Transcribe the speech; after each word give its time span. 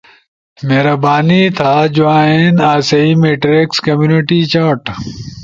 ،مہربانی 0.67 1.43
تھا 1.57 1.73
جوائن 1.95 2.55
آسئی 2.71 3.11
میٹریکس 3.21 3.77
کمیونٹی 3.85 4.41
چاٹ 4.51 4.81